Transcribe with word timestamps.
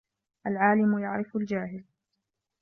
الْعَالِمُ 0.47 0.97
يَعْرِفُ 0.99 1.35
الْجَاهِلَ 1.35 1.83